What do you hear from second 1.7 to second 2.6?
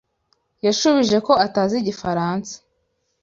Igifaransa.